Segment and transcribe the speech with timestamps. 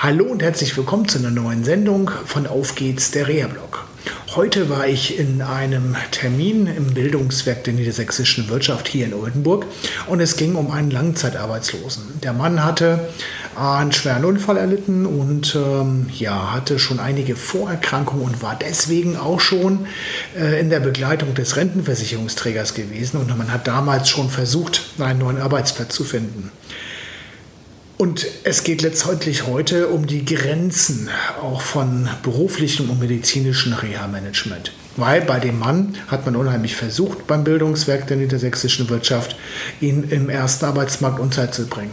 [0.00, 3.84] Hallo und herzlich willkommen zu einer neuen Sendung von Auf geht's, der Reha-Blog.
[4.36, 9.66] Heute war ich in einem Termin im Bildungswerk der niedersächsischen Wirtschaft hier in Oldenburg
[10.06, 12.20] und es ging um einen Langzeitarbeitslosen.
[12.22, 13.08] Der Mann hatte
[13.56, 19.40] einen schweren Unfall erlitten und ähm, ja, hatte schon einige Vorerkrankungen und war deswegen auch
[19.40, 19.88] schon
[20.38, 25.40] äh, in der Begleitung des Rentenversicherungsträgers gewesen und man hat damals schon versucht, einen neuen
[25.40, 26.52] Arbeitsplatz zu finden.
[27.98, 31.10] Und es geht letztendlich heute um die Grenzen
[31.42, 34.70] auch von beruflichem und medizinischem Reha-Management.
[34.96, 39.34] Weil bei dem Mann hat man unheimlich versucht, beim Bildungswerk der niedersächsischen Wirtschaft
[39.80, 41.90] ihn im ersten Arbeitsmarkt unterzubringen.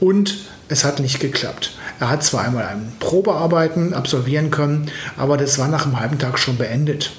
[0.00, 1.70] Und es hat nicht geklappt.
[2.00, 6.40] Er hat zwar einmal ein Probearbeiten absolvieren können, aber das war nach einem halben Tag
[6.40, 7.12] schon beendet.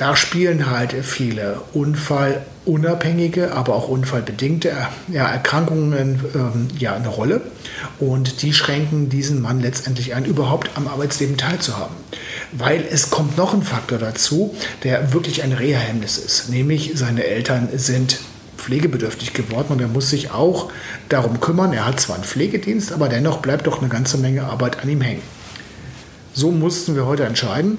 [0.00, 4.72] Da spielen halt viele unfallunabhängige, aber auch unfallbedingte
[5.08, 7.42] ja, Erkrankungen ähm, ja, eine Rolle.
[7.98, 11.94] Und die schränken diesen Mann letztendlich ein, überhaupt am Arbeitsleben teilzuhaben.
[12.50, 16.48] Weil es kommt noch ein Faktor dazu, der wirklich ein Reha-Hemmnis ist.
[16.48, 18.20] Nämlich seine Eltern sind
[18.56, 20.72] pflegebedürftig geworden und er muss sich auch
[21.10, 21.74] darum kümmern.
[21.74, 25.02] Er hat zwar einen Pflegedienst, aber dennoch bleibt doch eine ganze Menge Arbeit an ihm
[25.02, 25.22] hängen.
[26.32, 27.76] So mussten wir heute entscheiden,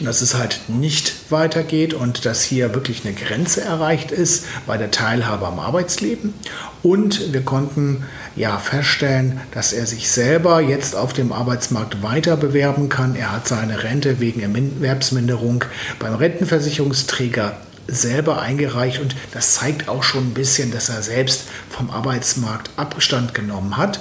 [0.00, 4.90] dass es halt nicht weitergeht und dass hier wirklich eine Grenze erreicht ist bei der
[4.90, 6.34] Teilhabe am Arbeitsleben.
[6.82, 8.04] Und wir konnten
[8.36, 13.16] ja feststellen, dass er sich selber jetzt auf dem Arbeitsmarkt weiter bewerben kann.
[13.16, 15.64] Er hat seine Rente wegen Erwerbsminderung
[15.98, 17.56] beim Rentenversicherungsträger
[17.88, 23.34] selber eingereicht und das zeigt auch schon ein bisschen, dass er selbst vom Arbeitsmarkt Abstand
[23.34, 24.00] genommen hat.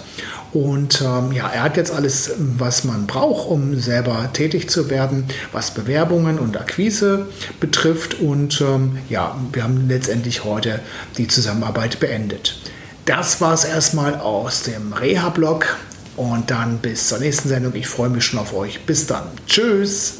[0.53, 5.25] Und ähm, ja, er hat jetzt alles, was man braucht, um selber tätig zu werden,
[5.51, 7.27] was Bewerbungen und Akquise
[7.59, 8.15] betrifft.
[8.15, 10.79] Und ähm, ja, wir haben letztendlich heute
[11.17, 12.59] die Zusammenarbeit beendet.
[13.05, 15.77] Das war es erstmal aus dem Reha-Blog.
[16.15, 17.75] Und dann bis zur nächsten Sendung.
[17.75, 18.85] Ich freue mich schon auf euch.
[18.85, 19.27] Bis dann.
[19.45, 20.19] Tschüss.